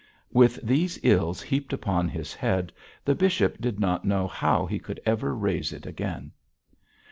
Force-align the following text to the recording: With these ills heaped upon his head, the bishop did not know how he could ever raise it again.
With 0.33 0.55
these 0.63 0.97
ills 1.03 1.43
heaped 1.43 1.71
upon 1.73 2.09
his 2.09 2.33
head, 2.33 2.73
the 3.05 3.13
bishop 3.13 3.59
did 3.61 3.79
not 3.79 4.03
know 4.03 4.27
how 4.27 4.65
he 4.65 4.79
could 4.79 4.99
ever 5.05 5.35
raise 5.35 5.71
it 5.71 5.85
again. 5.85 6.31